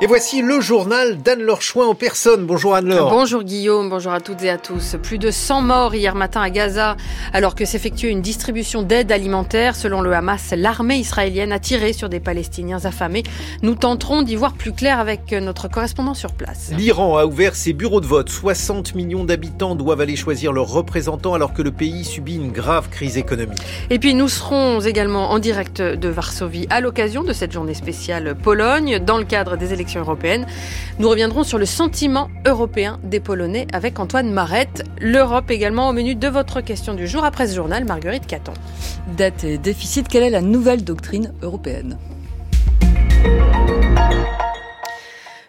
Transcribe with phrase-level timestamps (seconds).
[0.00, 2.46] Et voici le journal d'Anne-Laure Chouin en personne.
[2.46, 3.10] Bonjour Anne-Laure.
[3.10, 4.94] Bonjour Guillaume, bonjour à toutes et à tous.
[5.02, 6.96] Plus de 100 morts hier matin à Gaza
[7.32, 9.74] alors que s'effectuait une distribution d'aide alimentaire.
[9.74, 13.24] Selon le Hamas, l'armée israélienne a tiré sur des Palestiniens affamés.
[13.62, 16.70] Nous tenterons d'y voir plus clair avec notre correspondant sur place.
[16.78, 18.28] L'Iran a ouvert ses bureaux de vote.
[18.28, 22.88] 60 millions d'habitants doivent aller choisir leurs représentants alors que le pays subit une grave
[22.88, 23.58] crise économique.
[23.90, 28.36] Et puis nous serons également en direct de Varsovie à l'occasion de cette journée spéciale
[28.40, 30.46] Pologne dans le cadre des élections européenne.
[30.98, 34.84] Nous reviendrons sur le sentiment européen des Polonais avec Antoine Marette.
[35.00, 38.54] L'Europe également au menu de votre question du jour après ce journal, Marguerite Caton.
[39.16, 41.96] Dette et déficit, quelle est la nouvelle doctrine européenne?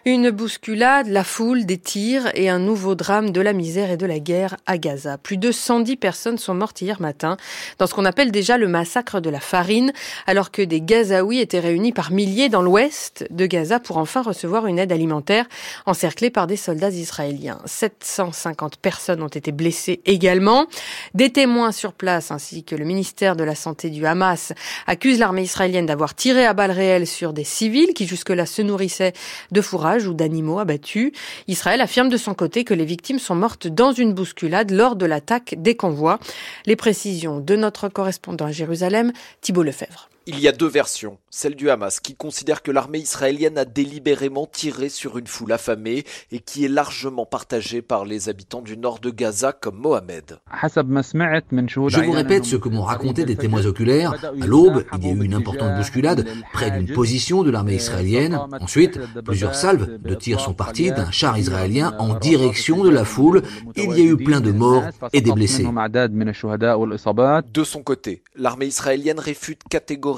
[0.06, 4.06] Une bousculade, la foule, des tirs et un nouveau drame de la misère et de
[4.06, 5.18] la guerre à Gaza.
[5.18, 7.36] Plus de 110 personnes sont mortes hier matin
[7.78, 9.92] dans ce qu'on appelle déjà le massacre de la farine,
[10.26, 14.66] alors que des Gazaouis étaient réunis par milliers dans l'ouest de Gaza pour enfin recevoir
[14.66, 15.46] une aide alimentaire
[15.84, 17.58] encerclée par des soldats israéliens.
[17.66, 20.66] 750 personnes ont été blessées également.
[21.12, 24.54] Des témoins sur place ainsi que le ministère de la Santé du Hamas
[24.86, 29.12] accusent l'armée israélienne d'avoir tiré à balles réelles sur des civils qui jusque-là se nourrissaient
[29.50, 31.12] de fourrage ou d'animaux abattus.
[31.48, 35.06] Israël affirme de son côté que les victimes sont mortes dans une bousculade lors de
[35.06, 36.18] l'attaque des convois.
[36.66, 40.09] Les précisions de notre correspondant à Jérusalem, Thibault Lefebvre.
[40.26, 41.18] Il y a deux versions.
[41.30, 46.04] Celle du Hamas, qui considère que l'armée israélienne a délibérément tiré sur une foule affamée
[46.30, 50.38] et qui est largement partagée par les habitants du nord de Gaza comme Mohamed.
[50.62, 54.14] Je vous répète ce que m'ont raconté des témoins oculaires.
[54.22, 58.38] À l'aube, il y a eu une importante bousculade près d'une position de l'armée israélienne.
[58.60, 63.42] Ensuite, plusieurs salves de tirs sont parties d'un char israélien en direction de la foule.
[63.76, 64.84] Il y a eu plein de morts
[65.14, 65.64] et des blessés.
[65.64, 70.09] De son côté, l'armée israélienne réfute catégoriquement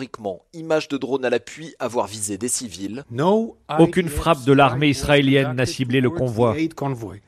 [0.52, 3.04] image de drone à l'appui, avoir visé des civils.
[3.78, 6.56] Aucune frappe de l'armée israélienne n'a ciblé le convoi.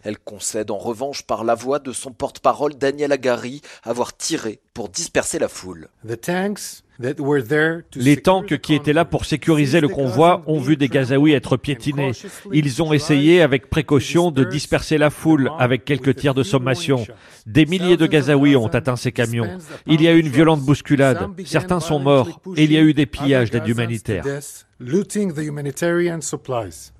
[0.02, 4.88] Elle concède en revanche par la voix de son porte-parole Daniel Agari avoir tiré pour
[4.88, 5.88] disperser la foule.
[7.96, 12.12] Les tanks qui étaient là pour sécuriser le convoi ont vu des Gazaouis être piétinés.
[12.52, 17.06] Ils ont essayé avec précaution de disperser la foule avec quelques tirs de sommation.
[17.46, 19.58] Des milliers de Gazaouis ont atteint ces camions.
[19.86, 21.28] Il y a eu une violente bousculade.
[21.44, 24.24] Certains sont morts et il y a eu des pillages d'aide humanitaire.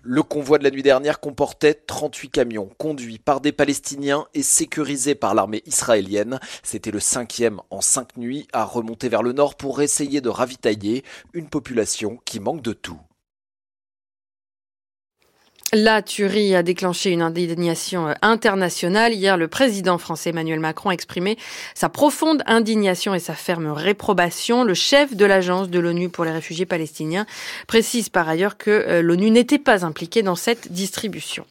[0.02, 5.16] Le convoi de la nuit dernière comportait 38 camions conduits par des Palestiniens et sécurisés
[5.16, 6.38] par l'armée israélienne.
[6.62, 11.02] C'était le cinquième en cinq nuits à remonter vers le nord pour essayer de ravitailler
[11.32, 13.00] une population qui manque de tout.
[15.76, 19.12] La tuerie a déclenché une indignation euh, internationale.
[19.12, 21.36] Hier, le président français Emmanuel Macron a exprimé
[21.74, 24.62] sa profonde indignation et sa ferme réprobation.
[24.62, 27.26] Le chef de l'agence de l'ONU pour les réfugiés palestiniens
[27.66, 31.44] précise par ailleurs que euh, l'ONU n'était pas impliquée dans cette distribution.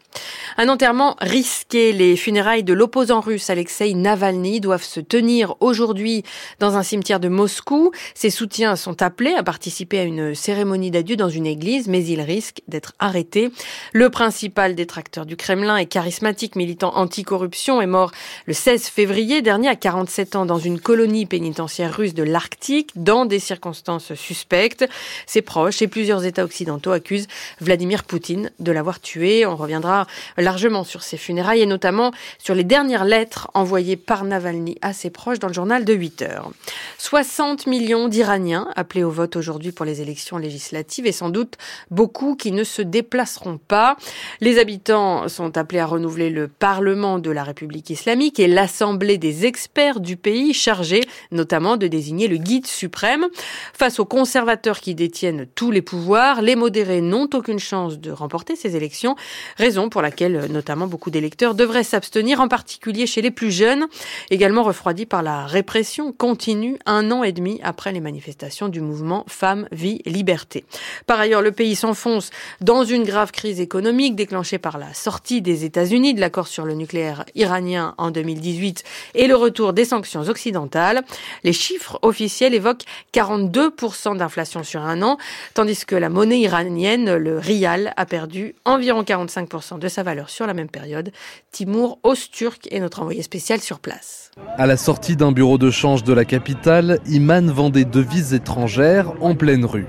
[0.57, 1.93] Un enterrement risqué.
[1.93, 6.23] Les funérailles de l'opposant russe Alexei Navalny doivent se tenir aujourd'hui
[6.59, 7.91] dans un cimetière de Moscou.
[8.13, 12.21] Ses soutiens sont appelés à participer à une cérémonie d'adieu dans une église, mais ils
[12.21, 13.51] risquent d'être arrêtés.
[13.93, 18.11] Le principal détracteur du Kremlin et charismatique militant anticorruption est mort
[18.45, 23.25] le 16 février dernier à 47 ans dans une colonie pénitentiaire russe de l'Arctique dans
[23.25, 24.85] des circonstances suspectes.
[25.25, 27.27] Ses proches et plusieurs États occidentaux accusent
[27.59, 29.45] Vladimir Poutine de l'avoir tué.
[29.45, 30.02] On reviendra
[30.37, 35.09] largement sur ses funérailles et notamment sur les dernières lettres envoyées par Navalny à ses
[35.09, 36.51] proches dans le journal de 8 heures.
[36.97, 41.57] 60 millions d'Iraniens appelés au vote aujourd'hui pour les élections législatives et sans doute
[41.91, 43.97] beaucoup qui ne se déplaceront pas.
[44.41, 49.45] Les habitants sont appelés à renouveler le Parlement de la République islamique et l'Assemblée des
[49.45, 53.27] experts du pays chargés notamment de désigner le guide suprême.
[53.73, 58.55] Face aux conservateurs qui détiennent tous les pouvoirs, les modérés n'ont aucune chance de remporter
[58.55, 59.15] ces élections,
[59.57, 63.87] raison laquelle euh, notamment beaucoup d'électeurs devraient s'abstenir, en particulier chez les plus jeunes,
[64.29, 69.25] également refroidis par la répression continue un an et demi après les manifestations du mouvement
[69.27, 70.65] Femmes, Vie, Liberté.
[71.05, 72.29] Par ailleurs, le pays s'enfonce
[72.61, 76.73] dans une grave crise économique déclenchée par la sortie des États-Unis de l'accord sur le
[76.73, 78.83] nucléaire iranien en 2018
[79.15, 81.03] et le retour des sanctions occidentales.
[81.43, 85.17] Les chiffres officiels évoquent 42% d'inflation sur un an,
[85.53, 90.47] tandis que la monnaie iranienne, le rial, a perdu environ 45% de sa valeur sur
[90.47, 91.11] la même période.
[91.51, 94.31] Timur Osturk est notre envoyé spécial sur place.
[94.57, 99.13] À la sortie d'un bureau de change de la capitale, Iman vend des devises étrangères
[99.21, 99.85] en pleine rue.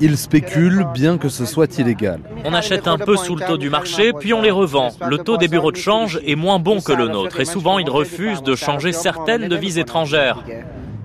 [0.00, 2.20] Il spécule bien que ce soit illégal.
[2.44, 4.90] On achète un peu sous le taux du marché, puis on les revend.
[5.08, 7.90] Le taux des bureaux de change est moins bon que le nôtre et souvent ils
[7.90, 10.44] refusent de changer certaines devises étrangères.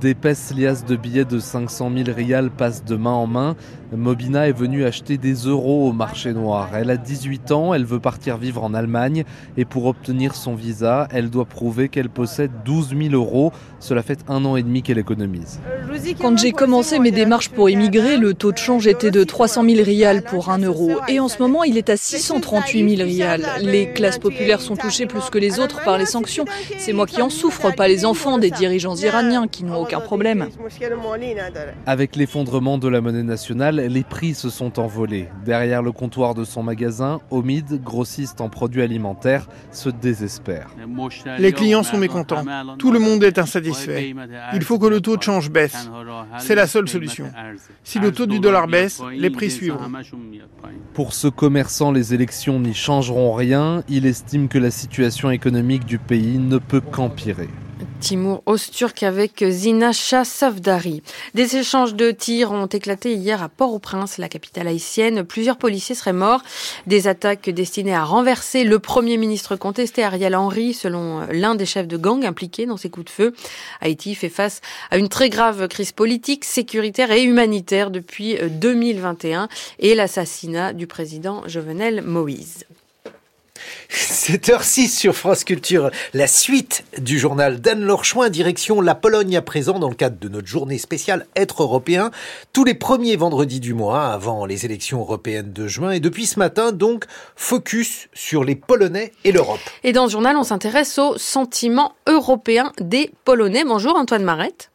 [0.02, 3.56] D'épaisses liasses de billets de 500 000 rials passent de main en main.
[3.96, 6.70] Mobina est venue acheter des euros au marché noir.
[6.74, 9.26] Elle a 18 ans, elle veut partir vivre en Allemagne
[9.58, 13.52] et pour obtenir son visa, elle doit prouver qu'elle possède 12 000 euros.
[13.80, 15.60] Cela fait un an et demi qu'elle économise.
[16.20, 19.84] Quand j'ai commencé mes démarches pour émigrer, le taux de change était de 300 000
[19.84, 23.46] rials pour 1 euro et en ce moment il est à 638 000 rials.
[23.60, 26.46] Les classes populaires sont touchées plus que les autres par les sanctions.
[26.80, 30.48] C'est moi qui en souffre, pas les enfants des dirigeants iraniens qui n'ont aucun problème.
[31.86, 35.28] Avec l'effondrement de la monnaie nationale, les prix se sont envolés.
[35.46, 40.70] Derrière le comptoir de son magasin, Omid, grossiste en produits alimentaires, se désespère.
[41.38, 42.44] Les clients sont mécontents.
[42.78, 44.14] Tout le monde est insatisfait.
[44.54, 45.90] Il faut que le taux de change baisse.
[46.40, 47.26] C'est la seule solution.
[47.84, 49.92] Si le taux du dollar baisse, les prix suivront.
[50.94, 53.84] Pour ce commerçant, les élections n'y changeront rien.
[53.90, 57.50] Il estime que la situation économique du pays ne peut qu'empirer.
[58.02, 61.04] Timur Osturk avec Zina Safdari.
[61.36, 65.24] Des échanges de tirs ont éclaté hier à Port-au-Prince, la capitale haïtienne.
[65.24, 66.42] Plusieurs policiers seraient morts.
[66.88, 71.88] Des attaques destinées à renverser le premier ministre contesté, Ariel Henry, selon l'un des chefs
[71.88, 73.34] de gang impliqués dans ces coups de feu.
[73.82, 79.94] Haïti fait face à une très grave crise politique, sécuritaire et humanitaire depuis 2021 et
[79.94, 82.66] l'assassinat du président Jovenel Moïse.
[83.90, 89.80] 7h06 sur France Culture, la suite du journal d'Anne-Laure Chouin, direction la Pologne à présent
[89.80, 92.12] dans le cadre de notre journée spéciale Être européen,
[92.54, 95.92] tous les premiers vendredis du mois avant les élections européennes de juin.
[95.92, 97.06] Et depuis ce matin, donc,
[97.36, 99.60] focus sur les Polonais et l'Europe.
[99.84, 103.64] Et dans ce journal, on s'intéresse au sentiment européen des Polonais.
[103.66, 104.71] Bonjour Antoine Marette.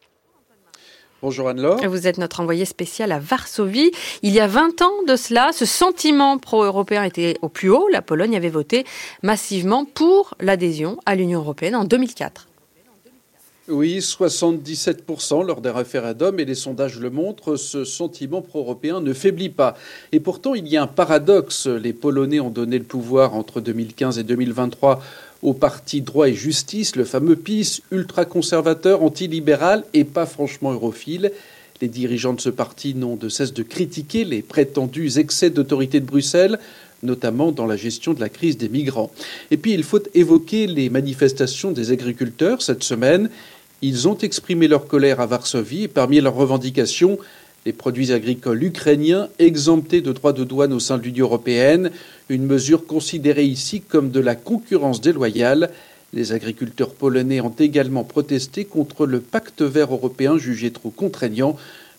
[1.27, 1.81] Bonjour Anne-Laure.
[1.89, 3.91] Vous êtes notre envoyé spécial à Varsovie.
[4.23, 7.89] Il y a 20 ans de cela, ce sentiment pro-européen était au plus haut.
[7.89, 8.85] La Pologne avait voté
[9.25, 12.47] massivement pour l'adhésion à l'Union européenne en 2004.
[13.69, 19.49] Oui, 77% lors des référendums, et les sondages le montrent, ce sentiment pro-européen ne faiblit
[19.49, 19.77] pas.
[20.13, 21.67] Et pourtant, il y a un paradoxe.
[21.67, 25.03] Les Polonais ont donné le pouvoir entre 2015 et 2023
[25.43, 31.33] au parti droit et justice, le fameux PIS, ultra-conservateur, antilibéral et pas franchement europhile.
[31.81, 36.07] Les dirigeants de ce parti n'ont de cesse de critiquer les prétendus excès d'autorité de
[36.07, 36.61] Bruxelles,
[37.03, 39.11] notamment dans la gestion de la crise des migrants.
[39.51, 43.29] Et puis il faut évoquer les manifestations des agriculteurs cette semaine.
[43.83, 47.19] Ils ont exprimé leur colère à Varsovie et parmi leurs revendications,
[47.67, 51.91] les produits agricoles ukrainiens exemptés de droits de douane au sein de l'Union européenne,
[52.29, 55.71] une mesure considérée ici comme de la concurrence déloyale.
[56.15, 61.57] Les agriculteurs polonais ont également protesté contre le pacte vert européen jugé trop contraignant.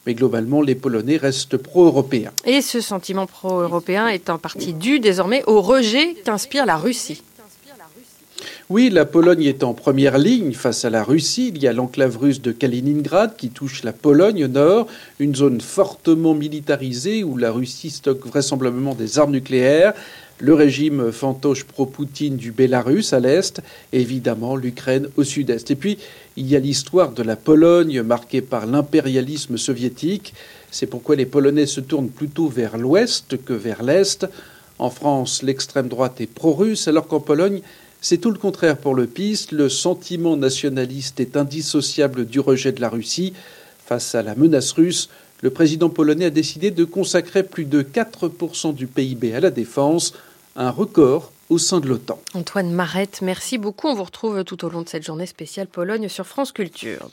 [0.08, 2.32] Mais globalement, les Polonais restent pro-européens.
[2.46, 7.22] Et ce sentiment pro-européen est en partie dû désormais au rejet qu'inspire la Russie.
[8.69, 11.54] Oui, la Pologne est en première ligne face à la Russie.
[11.56, 14.88] Il y a l'enclave russe de Kaliningrad qui touche la Pologne au nord,
[15.19, 19.94] une zone fortement militarisée où la Russie stocke vraisemblablement des armes nucléaires.
[20.40, 23.62] Le régime fantoche pro-Poutine du Bélarus à l'est,
[23.94, 25.72] évidemment l'Ukraine au sud-est.
[25.72, 25.98] Et puis,
[26.36, 30.34] il y a l'histoire de la Pologne marquée par l'impérialisme soviétique.
[30.72, 34.28] C'est pourquoi les Polonais se tournent plutôt vers l'ouest que vers l'est.
[34.78, 37.62] En France, l'extrême droite est pro-russe, alors qu'en Pologne,
[38.02, 39.48] c'est tout le contraire pour le PIS.
[39.52, 43.34] Le sentiment nationaliste est indissociable du rejet de la Russie.
[43.86, 45.10] Face à la menace russe,
[45.42, 50.14] le président polonais a décidé de consacrer plus de 4% du PIB à la défense,
[50.56, 52.19] un record au sein de l'OTAN.
[52.33, 53.88] Antoine Marette, merci beaucoup.
[53.88, 57.10] On vous retrouve tout au long de cette journée spéciale Pologne sur France Culture.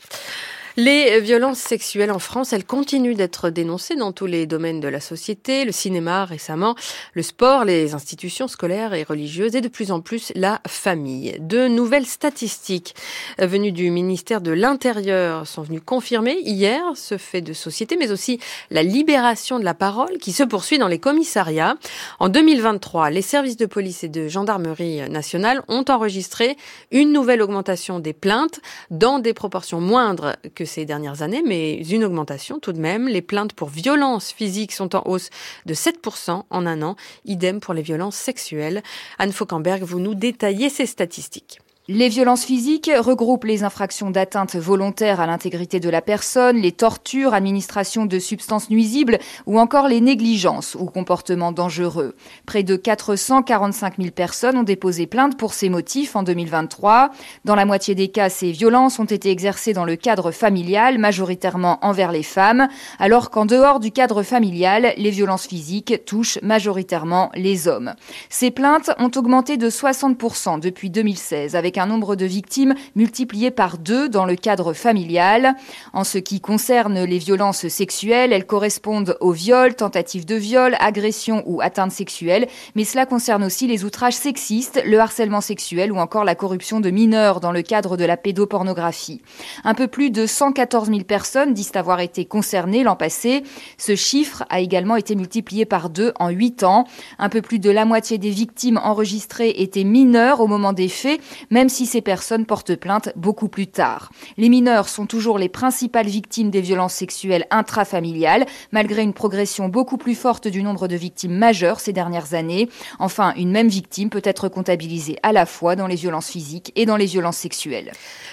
[0.77, 4.99] Les violences sexuelles en France, elles continuent d'être dénoncées dans tous les domaines de la
[4.99, 6.75] société, le cinéma récemment,
[7.13, 11.37] le sport, les institutions scolaires et religieuses et de plus en plus la famille.
[11.39, 12.97] De nouvelles statistiques
[13.39, 18.41] venues du ministère de l'Intérieur sont venues confirmer hier ce fait de société, mais aussi
[18.73, 21.77] la libération de la parole qui se poursuit dans les commissariats.
[22.19, 26.57] En 2023, les services de police et de gendarmerie nationale ont enregistré
[26.91, 28.59] une nouvelle augmentation des plaintes
[28.91, 33.09] dans des proportions moindres que ces dernières années, mais une augmentation tout de même.
[33.09, 35.31] Les plaintes pour violences physiques sont en hausse
[35.67, 36.97] de 7% en un an.
[37.25, 38.83] Idem pour les violences sexuelles.
[39.19, 41.61] Anne Fauquemberg, vous nous détaillez ces statistiques.
[41.87, 47.35] Les violences physiques regroupent les infractions d'atteinte volontaire à l'intégrité de la personne, les tortures,
[47.35, 52.17] administration de substances nuisibles ou encore les négligences ou comportements dangereux.
[52.47, 57.11] Près de 445 000 personnes ont déposé plainte pour ces motifs en 2023.
[57.45, 61.81] Dans la moitié des cas, ces violences ont été exercées dans le cadre familial, majoritairement
[61.83, 62.67] envers les femmes,
[62.99, 67.93] alors qu'en dehors du cadre familial, les violences physiques touchent majoritairement les hommes.
[68.31, 73.79] Ces plaintes ont augmenté de 60% depuis 2016 avec un nombre de victimes multiplié par
[73.79, 75.55] deux dans le cadre familial.
[75.93, 81.43] En ce qui concerne les violences sexuelles, elles correspondent au viol, tentative de viol, agression
[81.47, 86.25] ou atteinte sexuelle, mais cela concerne aussi les outrages sexistes, le harcèlement sexuel ou encore
[86.25, 89.21] la corruption de mineurs dans le cadre de la pédopornographie.
[89.65, 93.43] Un peu plus de 114 000 personnes disent avoir été concernées l'an passé.
[93.79, 96.85] Ce chiffre a également été multiplié par deux en huit ans.
[97.19, 101.21] Un peu plus de la moitié des victimes enregistrées étaient mineures au moment des faits,
[101.51, 104.11] même si ces personnes portent plainte beaucoup plus tard.
[104.37, 109.97] Les mineurs sont toujours les principales victimes des violences sexuelles intrafamiliales, malgré une progression beaucoup
[109.97, 112.69] plus forte du nombre de victimes majeures ces dernières années.
[112.99, 116.87] Enfin, une même victime peut être comptabilisée à la fois dans les violences physiques et
[116.87, 117.93] dans les violences sexuelles.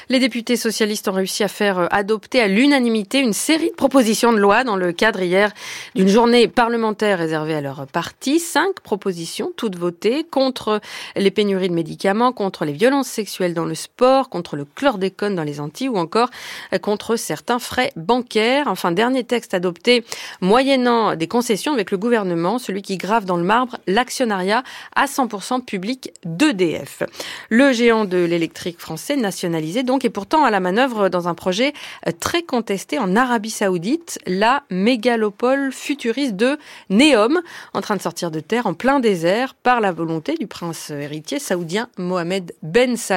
[0.09, 4.33] Les députés socialistes ont réussi à faire euh, adopter à l'unanimité une série de propositions
[4.33, 5.51] de loi dans le cadre hier
[5.95, 8.39] d'une journée parlementaire réservée à leur parti.
[8.39, 10.81] Cinq propositions, toutes votées, contre
[11.15, 13.20] les pénuries de médicaments, contre les violences sexuelles
[13.53, 16.29] dans le sport, contre le chlordécone dans les Antilles ou encore
[16.73, 18.67] euh, contre certains frais bancaires.
[18.67, 20.03] Enfin, dernier texte adopté
[20.41, 24.63] moyennant des concessions avec le gouvernement, celui qui grave dans le marbre l'actionnariat
[24.95, 27.03] à 100% public d'EDF.
[27.49, 31.73] Le géant de l'électrique français nationalisé donc est pourtant à la manœuvre dans un projet
[32.07, 36.57] euh, très contesté en Arabie Saoudite, la mégalopole futuriste de
[36.89, 37.41] Neom,
[37.73, 41.39] en train de sortir de terre en plein désert par la volonté du prince héritier
[41.39, 43.10] saoudien Mohamed Ben Salman.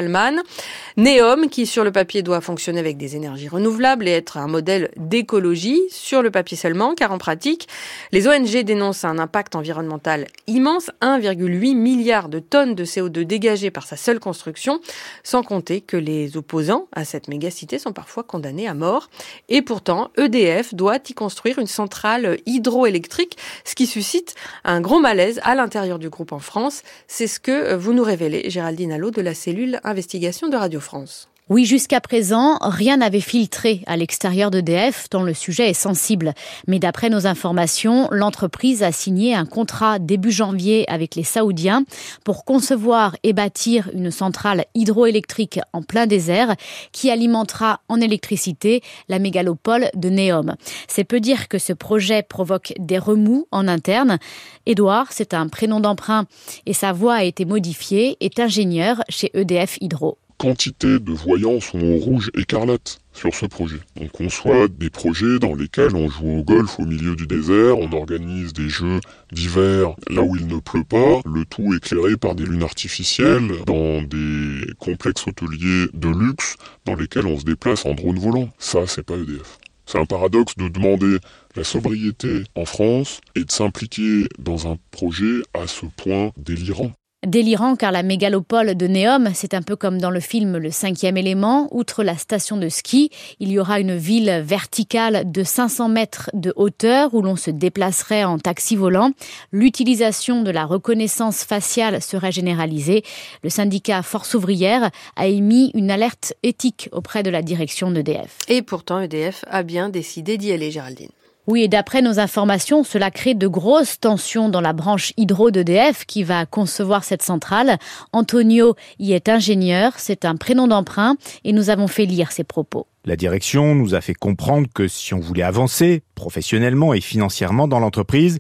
[0.97, 4.91] Neom, qui sur le papier doit fonctionner avec des énergies renouvelables et être un modèle
[4.97, 7.69] d'écologie, sur le papier seulement, car en pratique,
[8.13, 13.87] les ONG dénoncent un impact environnemental immense, 1,8 milliard de tonnes de CO2 dégagées par
[13.87, 14.81] sa seule construction,
[15.23, 19.11] sans compter que les opposants à cette mégacité sont parfois condamnés à mort.
[19.49, 24.35] Et pourtant, EDF doit y construire une centrale hydroélectrique, ce qui suscite
[24.65, 26.83] un gros malaise à l'intérieur du groupe en France.
[27.09, 31.29] C'est ce que vous nous révélez, Géraldine Allot, de la cellule investigation de Radio France.
[31.51, 36.33] Oui, jusqu'à présent, rien n'avait filtré à l'extérieur d'EDF, dont le sujet est sensible.
[36.67, 41.85] Mais d'après nos informations, l'entreprise a signé un contrat début janvier avec les Saoudiens
[42.25, 46.57] pour concevoir et bâtir une centrale hydroélectrique en plein désert
[46.93, 50.55] qui alimentera en électricité la mégalopole de Neom.
[50.89, 54.17] C'est peu dire que ce projet provoque des remous en interne.
[54.65, 56.25] Édouard, c'est un prénom d'emprunt
[56.65, 61.81] et sa voix a été modifiée, est ingénieur chez EDF Hydro quantité de voyants sont
[61.81, 63.79] au rouge écarlate sur ce projet.
[64.01, 67.93] On conçoit des projets dans lesquels on joue au golf au milieu du désert, on
[67.93, 69.01] organise des jeux
[69.33, 74.03] d'hiver là où il ne pleut pas, le tout éclairé par des lunes artificielles dans
[74.03, 78.49] des complexes hôteliers de luxe dans lesquels on se déplace en drone volant.
[78.59, 79.59] Ça, c'est pas EDF.
[79.87, 81.19] C'est un paradoxe de demander
[81.57, 86.93] la sobriété en France et de s'impliquer dans un projet à ce point délirant.
[87.27, 91.17] Délirant car la mégalopole de Neom, c'est un peu comme dans le film Le cinquième
[91.17, 91.69] élément.
[91.71, 96.53] Outre la station de ski, il y aura une ville verticale de 500 mètres de
[96.57, 99.11] hauteur où l'on se déplacerait en taxi volant.
[99.53, 103.03] L'utilisation de la reconnaissance faciale serait généralisée.
[103.43, 108.37] Le syndicat Force ouvrière a émis une alerte éthique auprès de la direction d'EDF.
[108.49, 111.09] Et pourtant, EDF a bien décidé d'y aller, Géraldine.
[111.47, 116.07] Oui, et d'après nos informations, cela crée de grosses tensions dans la branche hydro d'EDF
[116.07, 117.79] qui va concevoir cette centrale.
[118.13, 122.87] Antonio y est ingénieur, c'est un prénom d'emprunt et nous avons fait lire ses propos.
[123.05, 127.79] La direction nous a fait comprendre que si on voulait avancer professionnellement et financièrement dans
[127.79, 128.39] l'entreprise,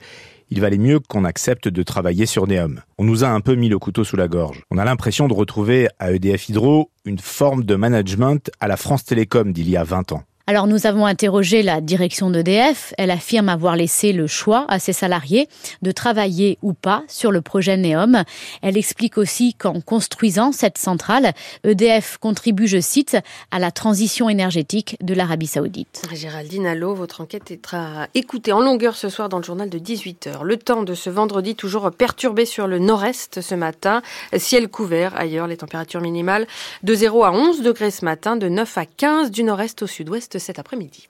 [0.48, 2.80] il valait mieux qu'on accepte de travailler sur Neom.
[2.96, 4.62] On nous a un peu mis le couteau sous la gorge.
[4.70, 9.04] On a l'impression de retrouver à EDF Hydro une forme de management à la France
[9.04, 10.22] Télécom d'il y a 20 ans.
[10.46, 12.92] Alors nous avons interrogé la direction d'EDF.
[12.98, 15.48] Elle affirme avoir laissé le choix à ses salariés
[15.80, 18.24] de travailler ou pas sur le projet Neom.
[18.60, 21.32] Elle explique aussi qu'en construisant cette centrale,
[21.64, 23.16] EDF contribue, je cite,
[23.50, 26.02] à la transition énergétique de l'Arabie saoudite.
[26.12, 27.66] Géraldine Allo, votre enquête est
[28.14, 30.42] écoutée en longueur ce soir dans le journal de 18h.
[30.42, 34.02] Le temps de ce vendredi toujours perturbé sur le nord-est ce matin.
[34.36, 36.46] Ciel couvert ailleurs, les températures minimales
[36.82, 40.33] de 0 à 11 degrés ce matin, de 9 à 15 du nord-est au sud-ouest
[40.38, 41.08] cet après-midi.